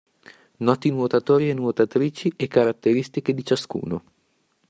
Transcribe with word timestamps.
Noti 0.67 0.89
nuotatori 0.89 1.47
e 1.47 1.53
nuotatrici 1.53 2.33
e 2.35 2.47
caratteristiche 2.47 3.35
di 3.35 3.45
ciascuno. 3.45 4.03